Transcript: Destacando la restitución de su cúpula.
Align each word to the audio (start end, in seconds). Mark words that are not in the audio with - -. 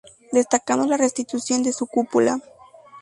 Destacando 0.31 0.87
la 0.87 0.97
restitución 0.97 1.61
de 1.61 1.73
su 1.73 1.85
cúpula. 1.85 2.39